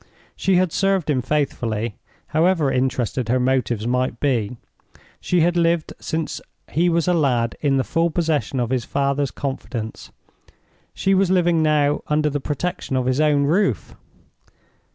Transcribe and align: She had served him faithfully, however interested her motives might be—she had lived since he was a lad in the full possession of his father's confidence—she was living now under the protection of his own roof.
She 0.35 0.55
had 0.55 0.71
served 0.71 1.11
him 1.11 1.21
faithfully, 1.21 1.93
however 2.29 2.71
interested 2.71 3.29
her 3.29 3.39
motives 3.39 3.85
might 3.85 4.19
be—she 4.19 5.41
had 5.41 5.55
lived 5.55 5.93
since 5.99 6.41
he 6.71 6.89
was 6.89 7.07
a 7.07 7.13
lad 7.13 7.55
in 7.61 7.77
the 7.77 7.83
full 7.83 8.09
possession 8.09 8.59
of 8.59 8.71
his 8.71 8.83
father's 8.83 9.29
confidence—she 9.29 11.13
was 11.13 11.29
living 11.29 11.61
now 11.61 12.01
under 12.07 12.31
the 12.31 12.39
protection 12.41 12.95
of 12.95 13.05
his 13.05 13.21
own 13.21 13.43
roof. 13.43 13.95